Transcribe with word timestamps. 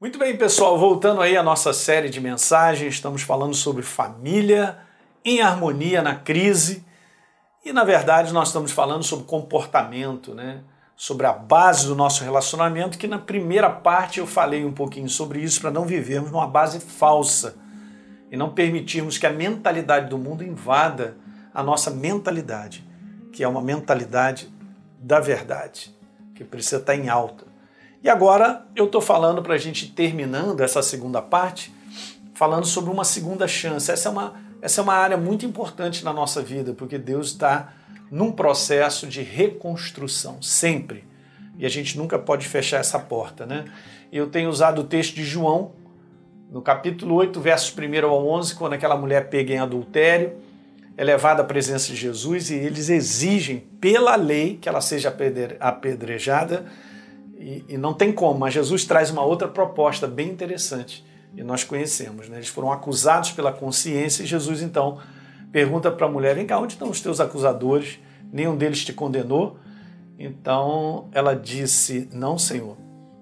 Muito 0.00 0.18
bem, 0.18 0.34
pessoal, 0.34 0.78
voltando 0.78 1.20
aí 1.20 1.36
à 1.36 1.42
nossa 1.42 1.74
série 1.74 2.08
de 2.08 2.22
mensagens, 2.22 2.94
estamos 2.94 3.20
falando 3.20 3.52
sobre 3.52 3.82
família 3.82 4.78
em 5.22 5.42
harmonia 5.42 6.00
na 6.00 6.14
crise. 6.14 6.82
E 7.62 7.70
na 7.70 7.84
verdade, 7.84 8.32
nós 8.32 8.48
estamos 8.48 8.72
falando 8.72 9.02
sobre 9.02 9.26
comportamento, 9.26 10.34
né? 10.34 10.62
Sobre 10.96 11.26
a 11.26 11.34
base 11.34 11.86
do 11.86 11.94
nosso 11.94 12.24
relacionamento, 12.24 12.96
que 12.96 13.06
na 13.06 13.18
primeira 13.18 13.68
parte 13.68 14.20
eu 14.20 14.26
falei 14.26 14.64
um 14.64 14.72
pouquinho 14.72 15.06
sobre 15.06 15.40
isso 15.40 15.60
para 15.60 15.70
não 15.70 15.84
vivermos 15.84 16.30
numa 16.30 16.46
base 16.46 16.80
falsa 16.80 17.56
e 18.30 18.38
não 18.38 18.54
permitirmos 18.54 19.18
que 19.18 19.26
a 19.26 19.30
mentalidade 19.30 20.08
do 20.08 20.16
mundo 20.16 20.42
invada 20.42 21.18
a 21.52 21.62
nossa 21.62 21.90
mentalidade, 21.90 22.82
que 23.34 23.44
é 23.44 23.48
uma 23.48 23.60
mentalidade 23.60 24.50
da 24.98 25.20
verdade, 25.20 25.94
que 26.34 26.42
precisa 26.42 26.78
estar 26.78 26.96
em 26.96 27.10
alta. 27.10 27.49
E 28.02 28.08
agora 28.08 28.64
eu 28.74 28.86
estou 28.86 29.00
falando 29.00 29.42
para 29.42 29.54
a 29.54 29.58
gente 29.58 29.86
terminando 29.86 30.62
essa 30.62 30.82
segunda 30.82 31.20
parte, 31.20 31.72
falando 32.32 32.64
sobre 32.64 32.90
uma 32.90 33.04
segunda 33.04 33.46
chance. 33.46 33.90
Essa 33.90 34.08
é 34.08 34.12
uma, 34.12 34.34
essa 34.62 34.80
é 34.80 34.82
uma 34.82 34.94
área 34.94 35.18
muito 35.18 35.44
importante 35.44 36.02
na 36.02 36.12
nossa 36.12 36.40
vida, 36.40 36.72
porque 36.72 36.96
Deus 36.96 37.28
está 37.28 37.74
num 38.10 38.32
processo 38.32 39.06
de 39.06 39.20
reconstrução, 39.20 40.40
sempre. 40.40 41.04
E 41.58 41.66
a 41.66 41.68
gente 41.68 41.98
nunca 41.98 42.18
pode 42.18 42.48
fechar 42.48 42.78
essa 42.78 42.98
porta, 42.98 43.44
né? 43.44 43.66
Eu 44.10 44.28
tenho 44.28 44.48
usado 44.48 44.80
o 44.80 44.84
texto 44.84 45.14
de 45.14 45.24
João, 45.24 45.72
no 46.50 46.62
capítulo 46.62 47.14
8, 47.16 47.38
versos 47.38 47.76
1 47.76 48.06
ao 48.06 48.26
11, 48.26 48.54
quando 48.54 48.72
aquela 48.72 48.96
mulher 48.96 49.28
pega 49.28 49.52
em 49.52 49.58
adultério, 49.58 50.32
é 50.96 51.04
levada 51.04 51.42
à 51.42 51.44
presença 51.44 51.88
de 51.88 51.96
Jesus 51.96 52.50
e 52.50 52.54
eles 52.54 52.88
exigem, 52.88 53.58
pela 53.78 54.16
lei, 54.16 54.56
que 54.60 54.68
ela 54.68 54.80
seja 54.80 55.14
apedrejada 55.60 56.64
e, 57.40 57.64
e, 57.70 57.78
não 57.78 57.94
tem 57.94 58.12
como, 58.12 58.38
mas 58.38 58.52
Jesus 58.52 58.84
traz 58.84 59.10
uma 59.10 59.22
outra 59.22 59.48
proposta 59.48 60.06
bem 60.06 60.28
interessante 60.28 61.02
e 61.34 61.42
nós 61.42 61.64
conhecemos. 61.64 62.28
Né? 62.28 62.36
Eles 62.36 62.48
foram 62.48 62.70
acusados 62.70 63.32
pela 63.32 63.50
consciência 63.50 64.22
e 64.22 64.26
Jesus 64.26 64.60
então 64.60 64.98
pergunta 65.50 65.90
para 65.90 66.06
a 66.06 66.10
mulher: 66.10 66.34
Vem 66.34 66.46
cá, 66.46 66.60
onde 66.60 66.74
estão 66.74 66.90
os 66.90 67.00
teus 67.00 67.18
acusadores? 67.18 67.98
Nenhum 68.30 68.56
deles 68.56 68.84
te 68.84 68.92
condenou? 68.92 69.56
Então 70.18 71.08
ela 71.12 71.34
disse: 71.34 72.10
Não, 72.12 72.36
Senhor. 72.36 72.76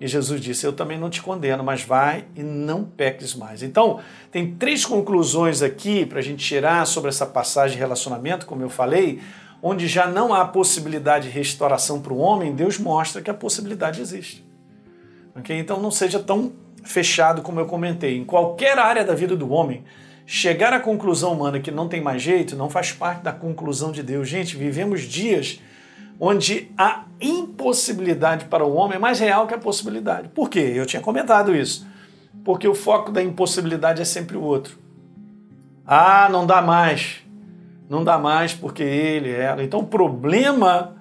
E 0.00 0.08
Jesus 0.08 0.40
disse: 0.40 0.66
Eu 0.66 0.72
também 0.72 0.98
não 0.98 1.08
te 1.08 1.22
condeno, 1.22 1.62
mas 1.62 1.82
vai 1.82 2.24
e 2.34 2.42
não 2.42 2.82
peques 2.82 3.34
mais. 3.34 3.62
Então, 3.62 4.00
tem 4.32 4.56
três 4.56 4.84
conclusões 4.84 5.62
aqui 5.62 6.04
para 6.04 6.18
a 6.18 6.22
gente 6.22 6.44
tirar 6.44 6.84
sobre 6.84 7.10
essa 7.10 7.26
passagem 7.26 7.76
de 7.76 7.80
relacionamento, 7.80 8.44
como 8.44 8.62
eu 8.62 8.70
falei 8.70 9.20
onde 9.62 9.86
já 9.86 10.06
não 10.06 10.32
há 10.32 10.44
possibilidade 10.44 11.28
de 11.28 11.34
restauração 11.34 12.00
para 12.00 12.12
o 12.12 12.18
homem, 12.18 12.54
Deus 12.54 12.78
mostra 12.78 13.20
que 13.20 13.30
a 13.30 13.34
possibilidade 13.34 14.00
existe. 14.00 14.44
Okay? 15.36 15.58
Então 15.58 15.80
não 15.80 15.90
seja 15.90 16.18
tão 16.18 16.52
fechado 16.82 17.42
como 17.42 17.60
eu 17.60 17.66
comentei. 17.66 18.16
Em 18.16 18.24
qualquer 18.24 18.78
área 18.78 19.04
da 19.04 19.14
vida 19.14 19.36
do 19.36 19.50
homem, 19.50 19.84
chegar 20.24 20.72
à 20.72 20.80
conclusão 20.80 21.32
humana 21.32 21.60
que 21.60 21.70
não 21.70 21.88
tem 21.88 22.00
mais 22.00 22.22
jeito 22.22 22.56
não 22.56 22.70
faz 22.70 22.92
parte 22.92 23.22
da 23.22 23.32
conclusão 23.32 23.92
de 23.92 24.02
Deus. 24.02 24.28
Gente, 24.28 24.56
vivemos 24.56 25.02
dias 25.02 25.60
onde 26.18 26.70
a 26.76 27.04
impossibilidade 27.20 28.46
para 28.46 28.64
o 28.64 28.74
homem 28.74 28.96
é 28.96 28.98
mais 28.98 29.18
real 29.18 29.46
que 29.46 29.54
a 29.54 29.58
possibilidade. 29.58 30.28
Por 30.28 30.48
quê? 30.48 30.72
Eu 30.74 30.86
tinha 30.86 31.00
comentado 31.00 31.54
isso. 31.54 31.86
Porque 32.44 32.66
o 32.66 32.74
foco 32.74 33.10
da 33.10 33.22
impossibilidade 33.22 34.00
é 34.00 34.04
sempre 34.04 34.36
o 34.36 34.42
outro. 34.42 34.78
Ah, 35.86 36.28
não 36.30 36.46
dá 36.46 36.62
mais 36.62 37.22
não 37.90 38.04
dá 38.04 38.16
mais 38.16 38.54
porque 38.54 38.84
ele, 38.84 39.30
ela. 39.32 39.64
Então 39.64 39.80
o 39.80 39.86
problema 39.86 40.94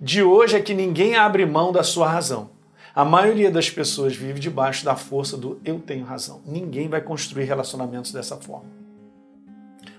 de 0.00 0.22
hoje 0.22 0.56
é 0.56 0.60
que 0.60 0.72
ninguém 0.72 1.16
abre 1.16 1.44
mão 1.44 1.72
da 1.72 1.82
sua 1.82 2.08
razão. 2.08 2.50
A 2.94 3.04
maioria 3.04 3.50
das 3.50 3.68
pessoas 3.68 4.14
vive 4.14 4.38
debaixo 4.38 4.84
da 4.84 4.94
força 4.94 5.36
do 5.36 5.60
eu 5.64 5.80
tenho 5.80 6.04
razão. 6.04 6.40
Ninguém 6.46 6.88
vai 6.88 7.00
construir 7.00 7.44
relacionamentos 7.44 8.12
dessa 8.12 8.36
forma. 8.36 8.70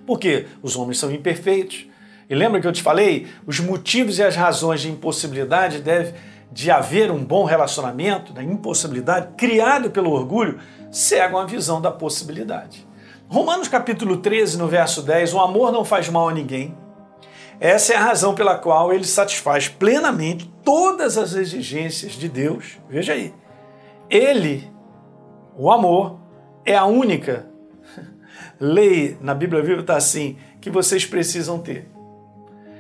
Porque 0.08 0.48
os 0.64 0.78
homens 0.78 0.98
são 0.98 1.12
imperfeitos. 1.12 1.86
E 2.30 2.34
lembra 2.34 2.62
que 2.62 2.68
eu 2.68 2.72
te 2.72 2.82
falei? 2.82 3.28
Os 3.46 3.60
motivos 3.60 4.18
e 4.18 4.24
as 4.24 4.36
razões 4.36 4.82
de 4.82 4.90
impossibilidade 4.90 5.80
deve 5.80 6.14
de 6.52 6.72
haver 6.72 7.12
um 7.12 7.24
bom 7.24 7.44
relacionamento, 7.44 8.34
da 8.34 8.44
impossibilidade, 8.44 9.36
criado 9.38 9.92
pelo 9.92 10.10
orgulho, 10.10 10.60
cegam 10.90 11.38
a 11.38 11.46
visão 11.46 11.80
da 11.80 11.92
possibilidade. 11.92 12.88
Romanos 13.32 13.68
capítulo 13.68 14.18
13, 14.18 14.58
no 14.58 14.68
verso 14.68 15.04
10, 15.04 15.36
o 15.36 15.40
amor 15.40 15.72
não 15.72 15.86
faz 15.86 16.10
mal 16.10 16.30
a 16.30 16.34
ninguém. 16.34 16.76
Essa 17.60 17.94
é 17.94 17.96
a 17.96 18.02
razão 18.02 18.34
pela 18.34 18.58
qual 18.58 18.92
ele 18.92 19.04
satisfaz 19.04 19.68
plenamente 19.68 20.52
todas 20.64 21.16
as 21.16 21.36
exigências 21.36 22.14
de 22.14 22.28
Deus. 22.28 22.80
Veja 22.90 23.14
aí. 23.14 23.32
Ele, 24.10 24.68
o 25.56 25.70
amor, 25.70 26.18
é 26.66 26.76
a 26.76 26.86
única 26.86 27.46
lei 28.60 29.16
na 29.22 29.36
Bíblia 29.36 29.62
Viva 29.62 29.82
está 29.82 29.96
assim 29.96 30.36
que 30.60 30.72
vocês 30.72 31.06
precisam 31.06 31.60
ter. 31.60 31.88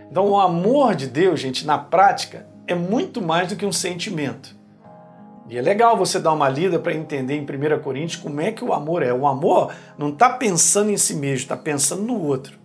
Então, 0.09 0.29
o 0.29 0.39
amor 0.39 0.95
de 0.95 1.05
Deus, 1.05 1.39
gente, 1.39 1.63
na 1.63 1.77
prática, 1.77 2.47
é 2.65 2.73
muito 2.73 3.21
mais 3.21 3.49
do 3.49 3.55
que 3.55 3.67
um 3.67 3.71
sentimento. 3.71 4.57
E 5.49 5.57
é 5.57 5.61
legal 5.61 5.97
você 5.97 6.19
dar 6.19 6.31
uma 6.31 6.47
lida 6.47 6.77
para 6.77 6.93
entender 6.93 7.33
em 7.33 7.41
1 7.41 7.81
Coríntios 7.81 8.21
como 8.21 8.39
é 8.39 8.51
que 8.51 8.63
o 8.63 8.71
amor 8.71 9.01
é. 9.01 9.11
O 9.11 9.25
amor 9.25 9.73
não 9.97 10.09
está 10.09 10.29
pensando 10.29 10.91
em 10.91 10.97
si 10.97 11.15
mesmo, 11.15 11.37
está 11.37 11.57
pensando 11.57 12.03
no 12.03 12.21
outro. 12.21 12.55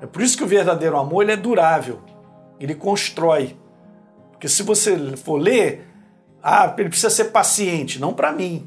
É 0.00 0.06
por 0.06 0.22
isso 0.22 0.36
que 0.36 0.44
o 0.44 0.46
verdadeiro 0.46 0.96
amor 0.96 1.22
ele 1.22 1.32
é 1.32 1.36
durável, 1.36 2.00
ele 2.60 2.74
constrói. 2.74 3.56
Porque 4.30 4.48
se 4.48 4.62
você 4.62 5.16
for 5.16 5.38
ler, 5.38 5.88
ah, 6.40 6.72
ele 6.78 6.88
precisa 6.88 7.10
ser 7.10 7.26
paciente, 7.26 8.00
não 8.00 8.14
para 8.14 8.30
mim. 8.30 8.64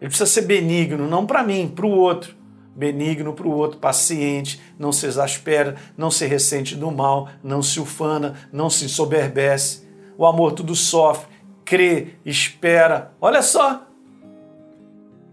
Ele 0.00 0.08
precisa 0.08 0.30
ser 0.30 0.42
benigno, 0.42 1.06
não 1.06 1.26
para 1.26 1.42
mim, 1.42 1.70
para 1.74 1.84
o 1.84 1.90
outro. 1.90 2.36
Benigno 2.74 3.32
para 3.32 3.48
o 3.48 3.50
outro, 3.50 3.80
paciente, 3.80 4.60
não 4.78 4.92
se 4.92 5.04
exaspera, 5.04 5.74
não 5.96 6.12
se 6.12 6.24
ressente 6.26 6.76
do 6.76 6.92
mal, 6.92 7.28
não 7.42 7.60
se 7.60 7.80
ufana, 7.80 8.34
não 8.52 8.70
se 8.70 8.88
soberbece. 8.88 9.82
O 10.16 10.24
amor 10.24 10.52
tudo 10.52 10.76
sofre, 10.76 11.28
crê, 11.68 12.14
espera. 12.24 13.12
Olha 13.20 13.42
só. 13.42 13.86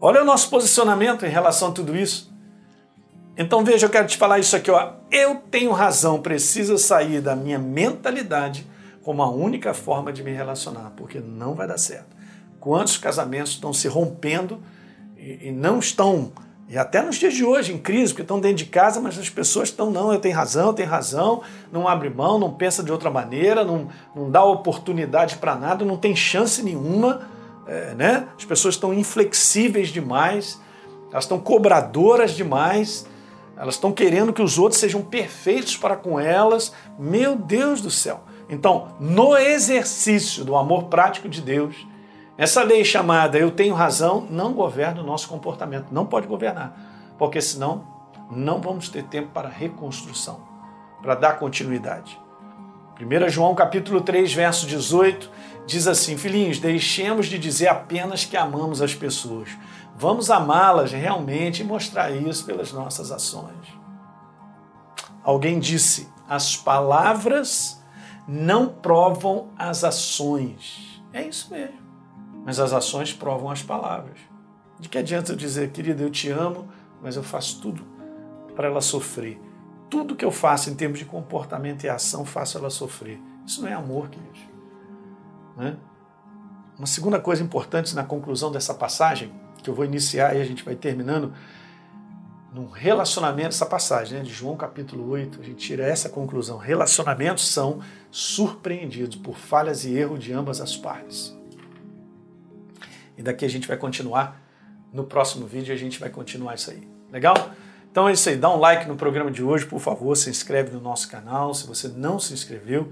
Olha 0.01 0.22
o 0.22 0.25
nosso 0.25 0.50
posicionamento 0.50 1.25
em 1.25 1.29
relação 1.29 1.69
a 1.69 1.72
tudo 1.72 1.96
isso. 1.96 2.34
Então 3.38 3.63
veja, 3.63 3.85
eu 3.85 3.90
quero 3.90 4.06
te 4.06 4.18
falar 4.18 4.38
isso 4.40 4.56
aqui, 4.56 4.69
ó. 4.69 4.94
Eu 5.09 5.35
tenho 5.50 5.72
razão, 5.72 6.22
precisa 6.22 6.78
sair 6.78 7.22
da 7.22 7.35
minha 7.35 7.57
mentalidade 7.57 8.68
como 9.01 9.24
a 9.24 9.29
única 9.29 9.74
forma 9.74 10.12
de 10.12 10.24
me 10.24 10.31
relacionar, 10.31 10.91
porque 10.97 11.19
não 11.19 11.53
vai 11.53 11.68
dar 11.68 11.78
certo. 11.78 12.16
Quantos 12.59 12.97
casamentos 12.97 13.53
estão 13.53 13.72
se 13.72 13.88
rompendo 13.88 14.62
e, 15.16 15.47
e 15.47 15.51
não 15.51 15.79
estão 15.79 16.34
e 16.68 16.78
até 16.78 17.02
nos 17.02 17.18
dias 17.18 17.34
de 17.34 17.46
hoje, 17.46 17.74
em 17.74 17.78
crise, 17.78 18.12
porque 18.12 18.24
estão 18.24 18.40
dentro 18.40 18.58
de 18.58 18.66
casa, 18.66 19.00
mas 19.00 19.20
as 19.20 19.30
pessoas 19.30 19.70
estão, 19.70 19.92
não, 19.92 20.12
eu 20.12 20.20
tenho 20.20 20.36
razão, 20.36 20.68
eu 20.68 20.74
tenho 20.74 20.90
razão, 20.90 21.44
não 21.72 21.88
abre 21.88 22.09
mão, 22.09 22.40
não 22.40 22.52
pensa 22.52 22.81
de 22.81 22.92
outra 22.92 23.12
maneira, 23.12 23.64
não, 23.64 23.88
não 24.16 24.31
dá 24.31 24.44
oportunidade 24.44 25.38
para 25.38 25.56
nada, 25.56 25.86
não 25.86 25.96
tem 25.96 26.16
chance 26.16 26.64
nenhuma, 26.64 27.22
é, 27.68 27.94
né? 27.94 28.28
As 28.36 28.46
pessoas 28.46 28.75
estão 28.75 28.92
inflexíveis 28.92 29.90
demais, 29.90 30.59
elas 31.12 31.25
estão 31.25 31.40
cobradoras 31.40 32.31
demais, 32.31 33.06
elas 33.56 33.75
estão 33.75 33.92
querendo 33.92 34.34
que 34.34 34.42
os 34.42 34.58
outros 34.58 34.80
sejam 34.80 35.02
perfeitos 35.02 35.78
para 35.78 35.96
com 35.96 36.20
elas. 36.20 36.74
Meu 36.98 37.36
Deus 37.36 37.80
do 37.80 37.92
céu! 37.92 38.22
Então, 38.50 38.90
no 39.00 39.38
exercício 39.38 40.44
do 40.44 40.56
amor 40.56 40.86
prático 40.86 41.30
de 41.30 41.42
Deus, 41.42 41.75
essa 42.38 42.63
lei 42.63 42.84
chamada 42.84 43.38
eu 43.38 43.50
tenho 43.50 43.73
razão 43.73 44.28
não 44.29 44.53
governa 44.53 45.01
o 45.01 45.06
nosso 45.06 45.29
comportamento, 45.29 45.88
não 45.91 46.06
pode 46.06 46.28
governar, 46.28 46.78
porque 47.18 47.41
senão 47.41 47.88
não 48.29 48.59
vamos 48.59 48.90
ter 48.90 49.03
tempo 49.03 49.29
para 49.34 49.47
reconstrução, 49.47 50.41
para 51.01 51.16
dar 51.16 51.40
continuidade. 51.40 52.19
1 53.00 53.29
João 53.29 53.56
capítulo 53.56 54.01
3, 54.01 54.34
verso 54.34 54.68
18, 54.68 55.29
diz 55.66 55.88
assim: 55.88 56.18
Filhinhos, 56.18 56.59
deixemos 56.59 57.28
de 57.28 57.38
dizer 57.38 57.68
apenas 57.68 58.25
que 58.25 58.35
amamos 58.35 58.81
as 58.81 58.94
pessoas. 58.94 59.50
Vamos 59.97 60.30
amá-las 60.30 60.92
realmente 60.92 61.62
e 61.62 61.65
mostrar 61.65 62.12
isso 62.12 62.45
pelas 62.45 62.71
nossas 62.71 63.12
ações. 63.12 63.68
Alguém 65.24 65.60
disse: 65.60 66.10
as 66.27 66.56
palavras 66.57 67.81
não 68.27 68.68
provam 68.68 69.50
as 69.57 69.83
ações. 69.83 71.01
É 71.13 71.25
isso 71.25 71.50
mesmo 71.51 71.85
mas 72.45 72.59
as 72.59 72.71
ações 72.71 73.12
provam 73.12 73.50
as 73.50 73.63
palavras. 73.63 74.19
De 74.80 74.88
que 74.88 75.00
adianta 75.00 75.31
eu 75.31 75.36
dizer, 75.36 75.71
querida, 75.71 76.03
eu 76.03 76.12
te 76.12 76.30
amo, 76.30 76.69
mas 77.01 77.15
eu 77.15 77.24
faço 77.24 77.59
tudo 77.59 77.83
para 78.56 78.68
ela 78.68 78.81
sofrer. 78.81 79.42
Tudo 79.89 80.15
que 80.15 80.24
eu 80.24 80.31
faço 80.31 80.69
em 80.69 80.75
termos 80.75 81.00
de 81.00 81.06
comportamento 81.06 81.83
e 81.83 81.89
ação, 81.89 82.24
faço 82.24 82.57
ela 82.57 82.69
sofrer. 82.69 83.19
Isso 83.45 83.62
não 83.62 83.68
é 83.68 83.74
amor, 83.74 84.09
queridos. 84.09 84.39
Né? 85.57 85.75
Uma 86.77 86.88
segunda 86.88 87.19
coisa 87.19 87.42
importante 87.42 87.95
na 87.95 88.03
conclusão 88.03 88.51
dessa 88.51 88.74
passagem, 88.74 89.33
que 89.63 89.69
eu 89.69 89.74
vou 89.74 89.86
iniciar 89.86 90.36
e 90.36 90.41
a 90.41 90.45
gente 90.45 90.63
vai 90.63 90.75
terminando, 90.75 91.33
num 92.53 92.69
relacionamento, 92.69 93.50
essa 93.50 93.65
passagem 93.65 94.19
né, 94.19 94.24
de 94.24 94.31
João 94.31 94.56
capítulo 94.56 95.09
8, 95.09 95.41
a 95.41 95.44
gente 95.44 95.57
tira 95.57 95.83
essa 95.86 96.09
conclusão. 96.09 96.57
Relacionamentos 96.57 97.48
são 97.48 97.80
surpreendidos 98.12 99.18
por 99.18 99.36
falhas 99.36 99.83
e 99.83 99.94
erros 99.95 100.19
de 100.19 100.31
ambas 100.31 100.62
as 100.62 100.77
partes. 100.77 101.36
E 103.17 103.21
daqui 103.21 103.45
a 103.45 103.50
gente 103.50 103.67
vai 103.67 103.77
continuar. 103.77 104.41
No 104.91 105.03
próximo 105.03 105.45
vídeo 105.45 105.73
a 105.73 105.77
gente 105.77 106.00
vai 106.00 106.09
continuar 106.09 106.56
isso 106.56 106.71
aí. 106.71 106.88
Legal? 107.12 107.35
Então 107.91 108.09
é 108.09 108.13
isso 108.13 108.27
aí. 108.29 108.35
Dá 108.35 108.50
um 108.50 108.59
like 108.59 108.88
no 108.88 108.95
programa 108.95 109.31
de 109.31 109.44
hoje, 109.44 109.65
por 109.65 109.79
favor. 109.79 110.15
Se 110.15 110.29
inscreve 110.29 110.71
no 110.71 110.81
nosso 110.81 111.09
canal 111.09 111.53
se 111.53 111.65
você 111.65 111.88
não 111.88 112.19
se 112.19 112.33
inscreveu. 112.33 112.91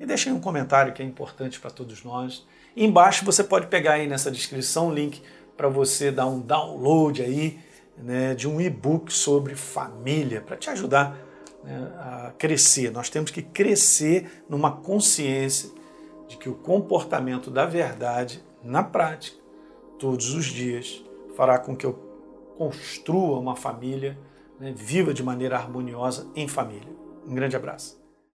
E 0.00 0.06
deixa 0.06 0.30
aí 0.30 0.36
um 0.36 0.40
comentário 0.40 0.92
que 0.92 1.02
é 1.02 1.04
importante 1.04 1.58
para 1.58 1.70
todos 1.70 2.04
nós. 2.04 2.46
E 2.74 2.84
embaixo 2.84 3.24
você 3.24 3.42
pode 3.42 3.66
pegar 3.66 3.94
aí 3.94 4.06
nessa 4.06 4.30
descrição 4.30 4.88
o 4.88 4.94
link 4.94 5.22
para 5.56 5.68
você 5.68 6.12
dar 6.12 6.26
um 6.26 6.38
download 6.38 7.20
aí 7.20 7.58
né, 7.96 8.34
de 8.34 8.48
um 8.48 8.60
e-book 8.60 9.12
sobre 9.12 9.54
família, 9.54 10.40
para 10.40 10.56
te 10.56 10.70
ajudar 10.70 11.16
né, 11.64 11.92
a 11.98 12.32
crescer. 12.38 12.92
Nós 12.92 13.10
temos 13.10 13.30
que 13.30 13.42
crescer 13.42 14.44
numa 14.48 14.70
consciência 14.70 15.70
de 16.28 16.36
que 16.36 16.48
o 16.48 16.54
comportamento 16.54 17.50
da 17.50 17.66
verdade 17.66 18.42
na 18.62 18.82
prática, 18.82 19.36
todos 19.98 20.34
os 20.34 20.46
dias, 20.46 21.04
fará 21.36 21.58
com 21.58 21.76
que 21.76 21.84
eu 21.84 21.92
construa 22.56 23.38
uma 23.38 23.54
família, 23.54 24.18
né, 24.58 24.72
viva 24.76 25.12
de 25.12 25.22
maneira 25.22 25.56
harmoniosa 25.56 26.26
em 26.34 26.48
família. 26.48 26.92
Um 27.26 27.34
grande 27.34 27.56
abraço. 27.56 27.97